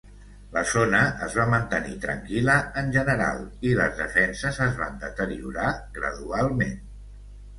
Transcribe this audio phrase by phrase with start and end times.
[0.53, 5.67] La zona es va mantenir tranquil·la en general, i les defenses es van deteriorar
[5.99, 6.75] gradualment.